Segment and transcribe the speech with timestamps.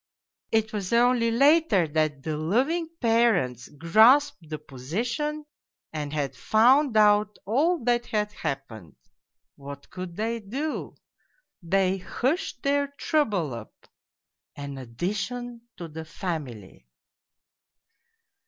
[0.61, 5.45] It was only later that the loving parents grasped the position
[5.93, 8.95] and had found out all that had happened....
[9.57, 10.95] What could they do?
[11.61, 13.73] They hushed their trouble up
[14.55, 16.87] an addition to the family